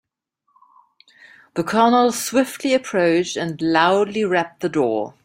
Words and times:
The 1.53 1.63
colonel 1.63 2.11
swiftly 2.11 2.73
approached 2.73 3.37
and 3.37 3.61
loudly 3.61 4.25
rapped 4.25 4.61
the 4.61 4.69
door. 4.69 5.13